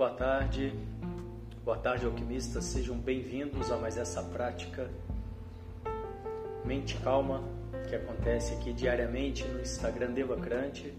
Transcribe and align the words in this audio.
Boa 0.00 0.12
tarde, 0.12 0.72
boa 1.62 1.76
tarde, 1.76 2.06
alquimistas. 2.06 2.64
Sejam 2.64 2.96
bem-vindos 2.96 3.70
a 3.70 3.76
mais 3.76 3.98
essa 3.98 4.22
prática 4.22 4.90
Mente 6.64 6.96
Calma 7.04 7.44
que 7.86 7.94
acontece 7.94 8.54
aqui 8.54 8.72
diariamente 8.72 9.46
no 9.46 9.60
Instagram 9.60 10.12
Devacrante. 10.12 10.94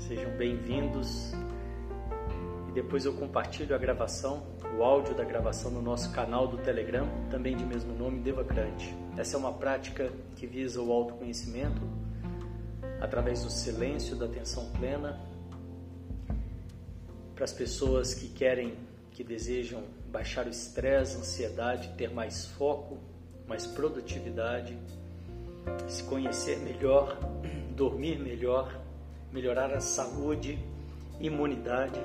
Sejam 0.00 0.30
bem-vindos. 0.36 1.32
E 2.68 2.72
depois 2.72 3.06
eu 3.06 3.14
compartilho 3.14 3.74
a 3.74 3.78
gravação, 3.78 4.42
o 4.78 4.84
áudio 4.84 5.14
da 5.14 5.24
gravação 5.24 5.70
no 5.70 5.80
nosso 5.80 6.12
canal 6.12 6.46
do 6.46 6.58
Telegram, 6.58 7.08
também 7.30 7.56
de 7.56 7.64
mesmo 7.64 7.94
nome, 7.94 8.20
Devacrante. 8.20 8.94
Essa 9.16 9.36
é 9.36 9.38
uma 9.38 9.54
prática 9.54 10.12
que 10.36 10.46
visa 10.46 10.82
o 10.82 10.92
autoconhecimento 10.92 11.80
através 13.00 13.42
do 13.44 13.50
silêncio, 13.50 14.14
da 14.14 14.26
atenção 14.26 14.70
plena 14.72 15.18
para 17.38 17.44
as 17.44 17.52
pessoas 17.52 18.14
que 18.14 18.28
querem, 18.30 18.74
que 19.12 19.22
desejam 19.22 19.84
baixar 20.10 20.44
o 20.46 20.50
estresse, 20.50 21.16
ansiedade, 21.16 21.88
ter 21.96 22.10
mais 22.10 22.46
foco, 22.46 22.98
mais 23.46 23.64
produtividade, 23.64 24.76
se 25.86 26.02
conhecer 26.02 26.58
melhor, 26.58 27.16
dormir 27.76 28.18
melhor, 28.18 28.76
melhorar 29.32 29.72
a 29.72 29.80
saúde, 29.80 30.58
imunidade. 31.20 32.00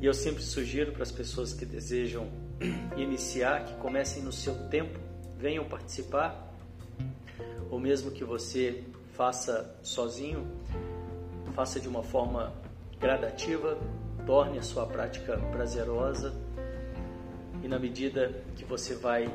E 0.00 0.06
eu 0.06 0.14
sempre 0.14 0.42
sugiro 0.42 0.92
para 0.92 1.02
as 1.02 1.12
pessoas 1.12 1.52
que 1.52 1.66
desejam 1.66 2.30
iniciar 2.96 3.66
que 3.66 3.74
comecem 3.74 4.22
no 4.22 4.32
seu 4.32 4.54
tempo, 4.70 4.98
venham 5.36 5.66
participar, 5.66 6.50
ou 7.68 7.78
mesmo 7.78 8.10
que 8.10 8.24
você 8.24 8.84
faça 9.12 9.78
sozinho, 9.82 10.46
faça 11.56 11.80
de 11.80 11.88
uma 11.88 12.02
forma 12.02 12.52
gradativa, 13.00 13.78
torne 14.26 14.58
a 14.58 14.62
sua 14.62 14.84
prática 14.84 15.38
prazerosa 15.50 16.34
e 17.62 17.66
na 17.66 17.78
medida 17.78 18.30
que 18.54 18.64
você 18.64 18.94
vai 18.94 19.32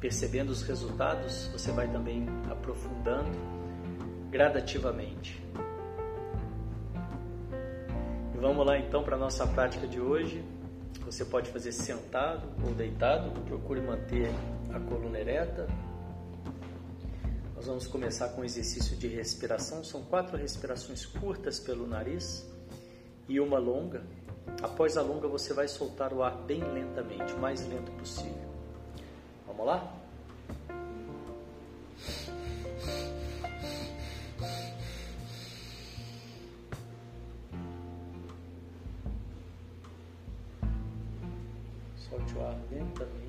percebendo 0.00 0.50
os 0.50 0.62
resultados, 0.64 1.46
você 1.52 1.70
vai 1.70 1.86
também 1.86 2.26
aprofundando 2.50 3.30
gradativamente. 4.28 5.40
E 8.34 8.38
vamos 8.38 8.66
lá 8.66 8.76
então 8.76 9.04
para 9.04 9.14
a 9.14 9.18
nossa 9.18 9.46
prática 9.46 9.86
de 9.86 10.00
hoje. 10.00 10.44
Você 11.04 11.24
pode 11.24 11.48
fazer 11.50 11.70
sentado 11.70 12.48
ou 12.66 12.74
deitado, 12.74 13.30
procure 13.42 13.80
manter 13.80 14.28
a 14.74 14.80
coluna 14.80 15.20
ereta, 15.20 15.68
nós 17.62 17.68
vamos 17.68 17.86
começar 17.86 18.30
com 18.30 18.40
o 18.40 18.44
exercício 18.44 18.96
de 18.96 19.06
respiração. 19.06 19.84
São 19.84 20.02
quatro 20.02 20.36
respirações 20.36 21.06
curtas 21.06 21.60
pelo 21.60 21.86
nariz 21.86 22.44
e 23.28 23.38
uma 23.38 23.56
longa. 23.56 24.02
Após 24.60 24.96
a 24.96 25.02
longa, 25.02 25.28
você 25.28 25.54
vai 25.54 25.68
soltar 25.68 26.12
o 26.12 26.24
ar 26.24 26.36
bem 26.38 26.60
lentamente, 26.60 27.32
o 27.34 27.38
mais 27.38 27.64
lento 27.68 27.92
possível. 27.92 28.50
Vamos 29.46 29.64
lá? 29.64 29.96
Solte 42.10 42.34
o 42.34 42.44
ar 42.44 42.58
lentamente. 42.72 43.21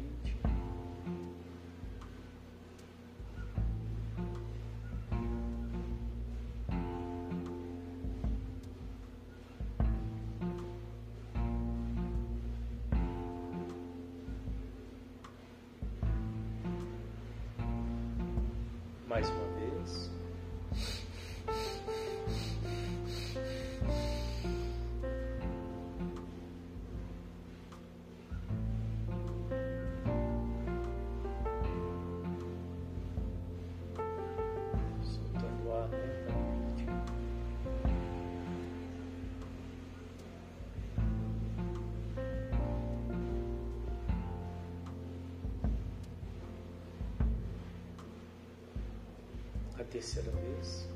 Terceira 49.93 50.31
vez. 50.31 50.92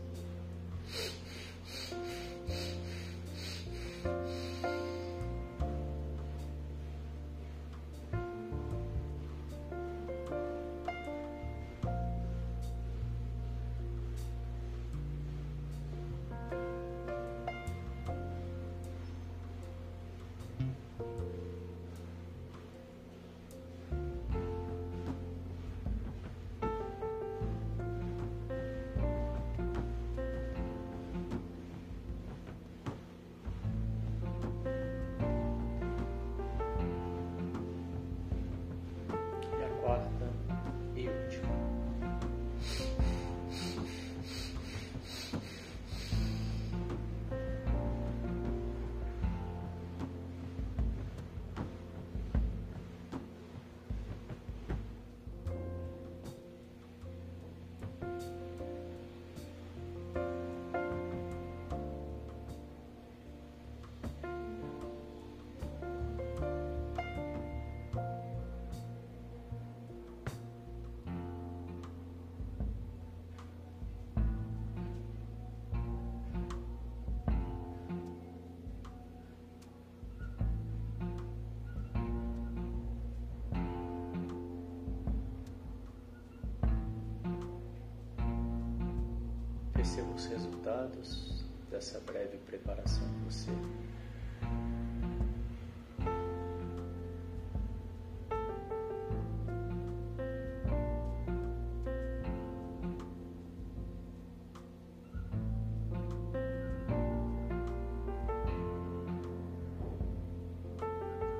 Os 90.17 90.25
resultados 90.25 91.45
dessa 91.69 91.99
breve 91.99 92.37
preparação 92.37 93.03
que 93.07 93.35
você 93.35 93.51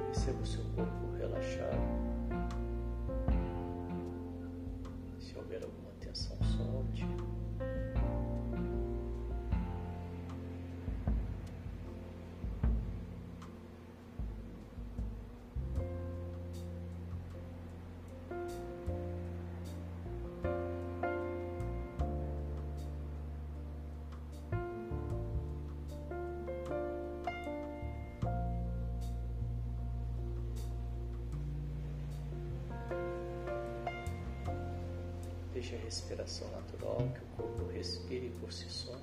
Perceba 0.06 0.42
o 0.42 0.46
seu 0.46 0.64
corpo 0.76 1.18
relaxado. 1.18 1.97
Deixe 35.68 35.84
a 35.84 35.86
respiração 35.86 36.50
natural, 36.52 36.96
que 37.14 37.20
o 37.20 37.28
corpo 37.36 37.70
respire 37.74 38.30
por 38.40 38.54
si 38.54 38.70
só. 38.70 38.98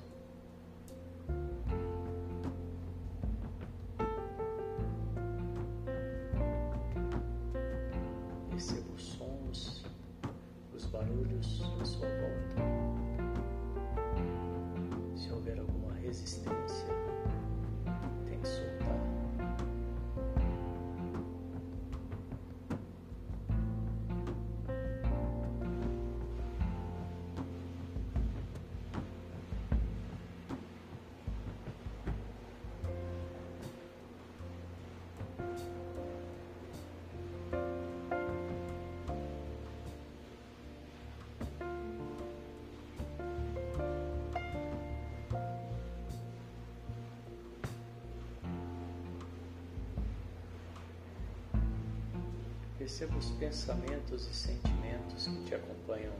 Perceba 52.85 53.17
os 53.17 53.31
pensamentos 53.31 54.27
e 54.27 54.35
sentimentos 54.35 55.25
que 55.25 55.43
te 55.45 55.55
acompanham 55.55 56.13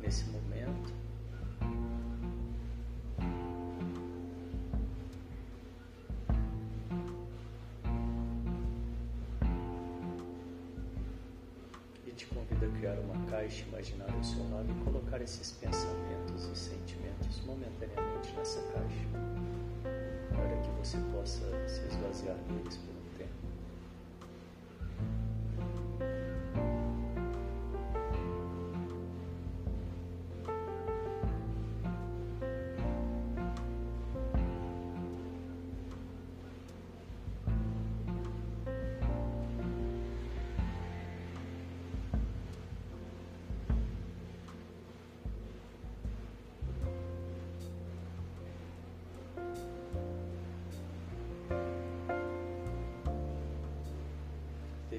nesse 0.00 0.24
momento. 0.24 0.92
E 12.04 12.10
te 12.10 12.26
convido 12.26 12.66
a 12.66 12.68
criar 12.76 12.98
uma 12.98 13.24
caixa 13.30 13.64
imaginária 13.68 14.12
ao 14.12 14.24
seu 14.24 14.42
lado 14.50 14.66
e 14.68 14.84
colocar 14.84 15.22
esses 15.22 15.52
pensamentos 15.52 16.44
e 16.52 16.56
sentimentos 16.56 17.40
momentaneamente 17.46 18.32
nessa 18.36 18.60
caixa, 18.72 19.06
para 20.30 20.60
que 20.60 20.70
você 20.70 20.98
possa 21.12 21.68
se 21.68 21.86
esvaziar 21.86 22.36
deles 22.48 22.80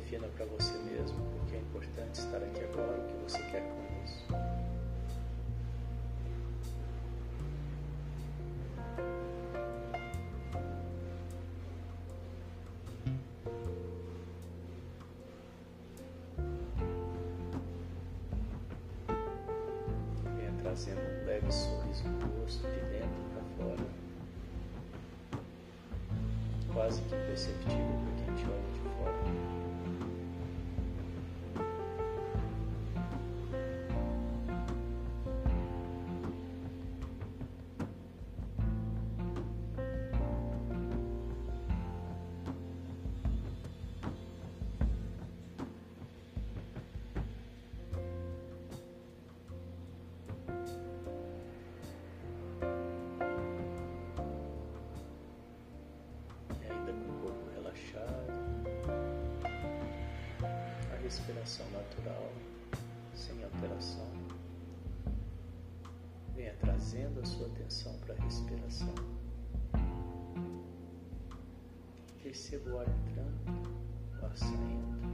defina 0.06 0.28
para 0.28 0.46
você 0.46 0.78
mesmo 0.78 1.18
porque 1.31 1.56
é 1.56 1.60
importante 1.60 2.19
estar 2.19 2.38
aqui 2.38 2.63
agora, 2.63 3.00
o 3.00 3.07
que 3.07 3.24
você 3.24 3.40
quer 3.50 3.62
com 3.62 4.04
isso. 4.06 4.55
Respiração 61.06 61.69
natural, 61.69 62.31
sem 63.13 63.44
alteração. 63.44 64.10
Venha 66.36 66.56
trazendo 66.60 67.22
a 67.22 67.25
sua 67.25 67.46
atenção 67.46 67.94
para 68.00 68.15
a 68.15 68.22
respiração. 68.24 68.96
Perceba 72.24 72.72
o 72.72 72.80
ar 72.80 72.88
entrando, 72.89 73.70
o 74.20 74.25
ar 74.25 74.36
saindo. 74.36 75.05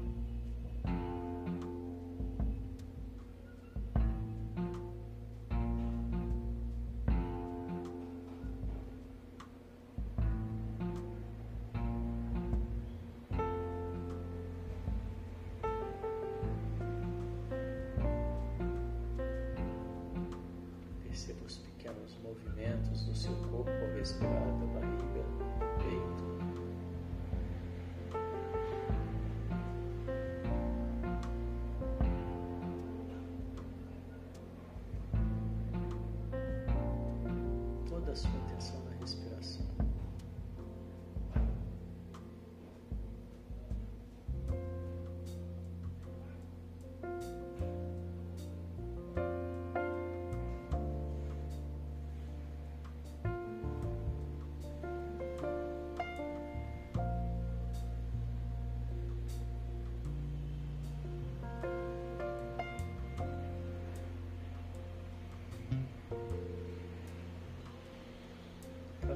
Toda 24.19 24.67
a 24.67 24.70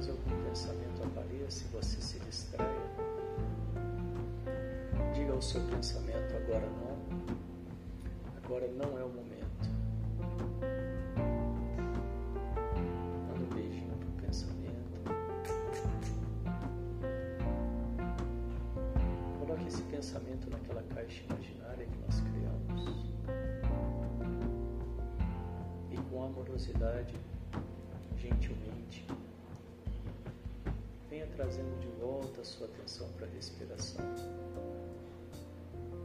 caso 0.06 0.12
algum 0.12 0.44
pensamento 0.44 1.02
apareça 1.02 1.64
e 1.64 1.68
você 1.68 2.00
se 2.00 2.18
distraia, 2.20 2.70
diga 5.14 5.32
ao 5.32 5.42
seu 5.42 5.60
pensamento: 5.62 6.36
agora 6.36 6.66
não, 6.66 6.96
agora 8.36 8.68
não 8.68 8.98
é 8.98 9.04
o 9.04 9.08
momento. 9.08 9.68
Manda 13.28 13.44
um 13.44 13.54
beijinho 13.54 13.96
pro 13.98 14.26
pensamento. 14.26 15.00
Coloque 19.40 19.66
esse 19.66 19.82
pensamento 19.82 20.50
naquela 20.50 20.82
caixa 20.94 21.22
imaginária 21.24 21.86
que 21.86 21.98
nós 21.98 22.20
criamos 22.20 23.06
e 25.90 25.96
com 26.10 26.24
amorosidade, 26.24 27.14
gentilmente 28.16 29.06
trazendo 31.36 31.78
de 31.80 31.88
volta 32.00 32.40
a 32.40 32.44
sua 32.44 32.66
atenção 32.66 33.06
para 33.12 33.26
a 33.26 33.30
respiração. 33.30 34.04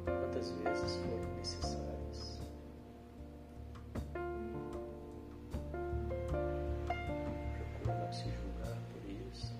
Quantas 0.03 0.51
vezes 0.51 0.97
foram 0.97 1.35
necessárias. 1.37 2.39
Procura 7.55 7.97
não 7.97 8.11
se 8.11 8.23
julgar 8.23 8.77
por 8.91 9.09
isso. 9.09 9.53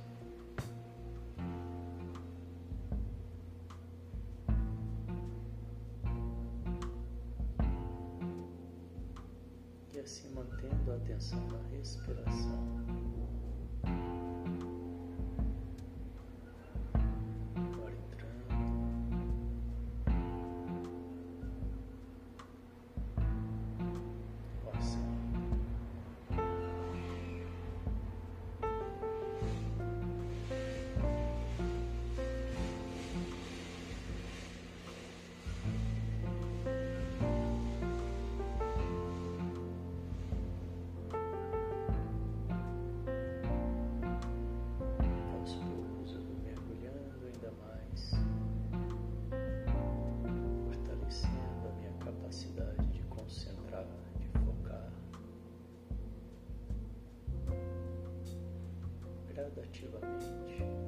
E 9.94 10.00
assim 10.00 10.30
mantendo 10.34 10.92
a 10.92 10.96
atenção 10.96 11.40
na 11.48 11.78
respiração. 11.78 13.11
Gradativamente. 59.50 60.81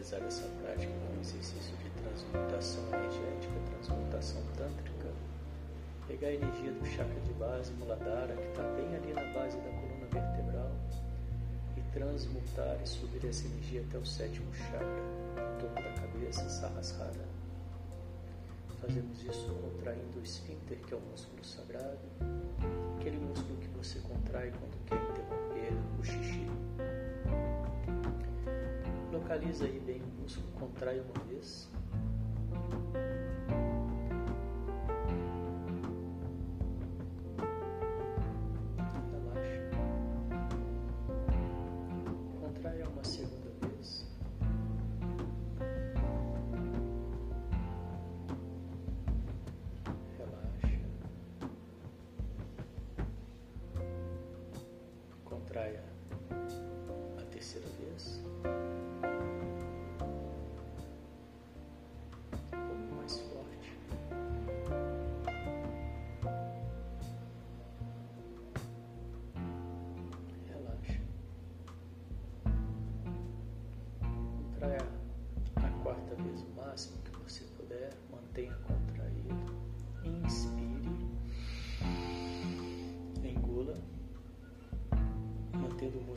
Realizar 0.00 0.22
essa 0.26 0.48
prática 0.62 0.92
com 0.92 1.16
um 1.16 1.20
exercício 1.20 1.76
de 1.76 1.90
transmutação 2.02 2.82
energética, 2.88 3.52
transmutação 3.70 4.42
tântrica. 4.56 5.12
Pegar 6.08 6.28
a 6.28 6.32
energia 6.32 6.72
do 6.72 6.86
chakra 6.86 7.20
de 7.20 7.32
base, 7.34 7.72
Muladhara, 7.74 8.34
que 8.34 8.48
está 8.48 8.62
bem 8.62 8.94
ali 8.96 9.12
na 9.12 9.24
base 9.34 9.58
da 9.58 9.68
coluna 9.68 10.06
vertebral, 10.10 10.72
e 11.76 11.80
transmutar 11.92 12.80
e 12.82 12.88
subir 12.88 13.24
essa 13.26 13.46
energia 13.46 13.82
até 13.82 13.98
o 13.98 14.06
sétimo 14.06 14.52
chakra, 14.54 15.02
no 15.36 15.60
topo 15.60 15.74
da 15.74 15.92
cabeça, 15.92 16.48
Sahasrara. 16.48 17.28
Fazemos 18.80 19.22
isso 19.22 19.54
contraindo 19.60 20.18
o 20.18 20.22
esfíncter, 20.22 20.78
que 20.78 20.94
é 20.94 20.96
o 20.96 21.00
músculo 21.00 21.44
sagrado, 21.44 21.98
aquele 22.98 23.18
músculo 23.18 23.59
Localiza 29.30 29.64
aí 29.64 29.78
bem 29.78 30.02
o 30.02 30.22
músculo, 30.22 30.48
contrai 30.58 30.98
uma 30.98 31.24
vez. 31.28 31.70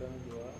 Trocando 0.00 0.30
o 0.34 0.59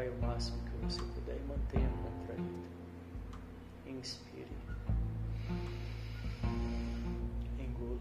Contrai 0.00 0.08
o 0.08 0.22
máximo 0.22 0.56
que 0.64 0.86
você 0.86 1.02
puder 1.02 1.36
e 1.36 1.44
mantenha 1.46 1.90
contraído. 1.90 2.64
Inspire. 3.86 4.46
Engula. 7.58 7.98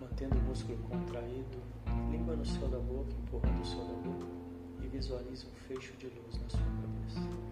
Mantendo 0.00 0.38
o 0.38 0.42
músculo 0.44 0.78
contraído, 0.88 1.58
língua 2.10 2.34
no 2.34 2.46
céu 2.46 2.68
da 2.68 2.78
boca, 2.78 3.12
empurrando 3.12 3.60
o 3.60 3.66
céu 3.66 3.84
da 3.84 4.08
boca 4.08 4.26
e 4.82 4.88
visualize 4.88 5.46
um 5.46 5.54
fecho 5.68 5.94
de 5.98 6.06
luz 6.06 6.40
na 6.40 6.48
sua 6.48 6.60
cabeça. 6.60 7.49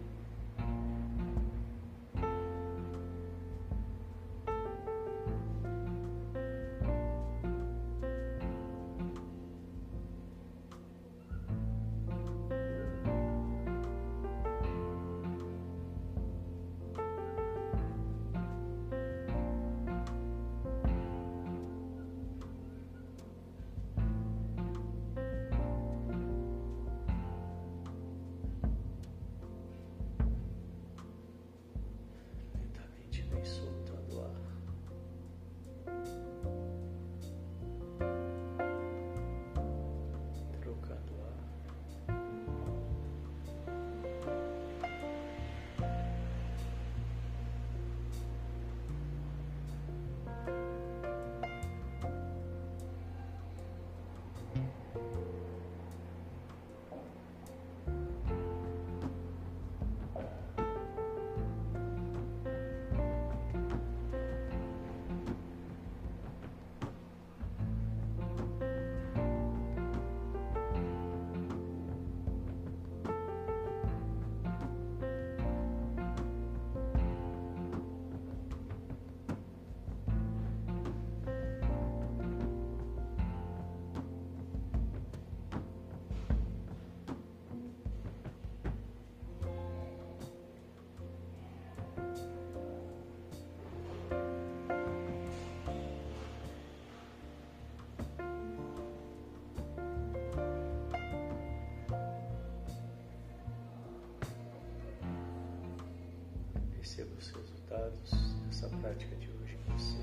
Perceba 106.98 107.14
os 107.18 107.30
resultados 107.30 108.10
dessa 108.46 108.68
prática 108.78 109.14
de 109.16 109.28
hoje 109.30 109.54
em 109.56 109.72
você. 109.72 109.98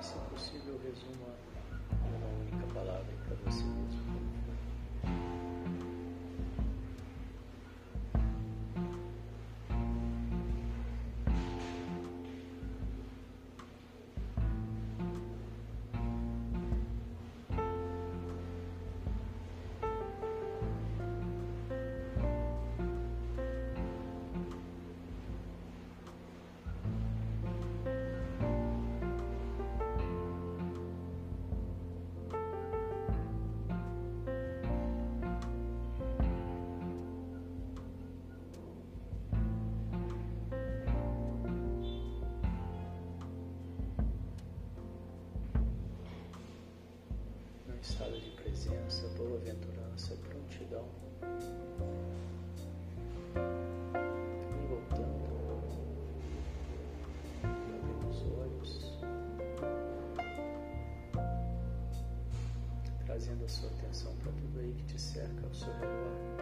Se 0.00 0.14
possível, 0.30 0.80
resuma 0.84 1.34
uma 2.04 2.28
única 2.40 2.66
palavra 2.74 3.14
para 3.26 3.34
você 3.50 3.64
mesmo. 3.64 4.03
Estado 47.94 48.18
de 48.18 48.30
presença, 48.30 49.06
boa-aventurança, 49.16 50.16
prontidão. 50.16 50.84
Voltando, 54.68 55.62
abrindo 57.44 58.08
os 58.10 58.22
olhos, 58.36 58.98
trazendo 63.06 63.44
a 63.44 63.48
sua 63.48 63.68
atenção 63.70 64.12
para 64.16 64.32
tudo 64.32 64.58
aí 64.58 64.72
que 64.72 64.84
te 64.86 65.00
cerca 65.00 65.46
ao 65.46 65.54
seu 65.54 65.72
redor. 65.74 66.34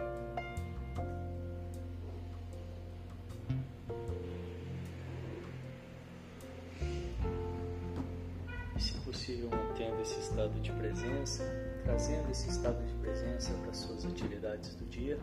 possível 9.05 9.49
mantendo 9.49 9.62
esse 10.03 10.19
estado 10.19 10.59
de 10.59 10.69
presença, 10.73 11.43
trazendo 11.85 12.29
esse 12.29 12.49
estado 12.49 12.85
de 12.85 12.93
presença 12.95 13.53
para 13.53 13.73
suas 13.73 14.05
atividades 14.05 14.75
do 14.75 14.85
dia. 14.85 15.17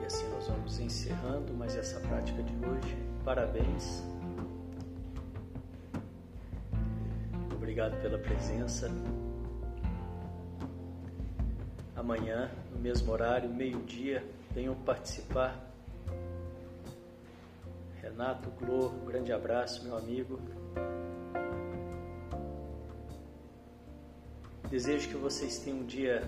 E 0.00 0.06
assim 0.06 0.28
nós 0.30 0.46
vamos 0.46 0.78
encerrando 0.78 1.52
mais 1.52 1.74
essa 1.74 1.98
prática 1.98 2.44
de 2.44 2.54
hoje. 2.64 2.96
Parabéns. 3.24 4.04
Obrigado 7.52 8.00
pela 8.00 8.18
presença. 8.18 8.88
Amanhã, 11.96 12.52
no 12.70 12.78
mesmo 12.78 13.10
horário, 13.10 13.50
meio-dia, 13.50 14.24
venham 14.52 14.76
participar. 14.76 15.73
Renato 18.14 18.48
Glor, 18.50 18.94
um 18.94 19.06
grande 19.06 19.32
abraço, 19.32 19.82
meu 19.82 19.96
amigo. 19.96 20.40
Desejo 24.70 25.08
que 25.08 25.16
vocês 25.16 25.58
tenham 25.58 25.80
um 25.80 25.84
dia 25.84 26.22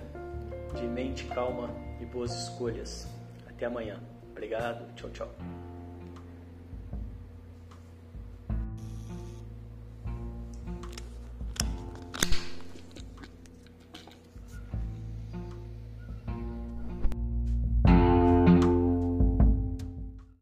de 0.74 0.82
mente 0.82 1.24
calma 1.26 1.70
e 2.00 2.04
boas 2.04 2.32
escolhas. 2.32 3.06
Até 3.48 3.66
amanhã. 3.66 4.00
Obrigado. 4.32 4.92
Tchau, 4.96 5.10
tchau. 5.10 5.55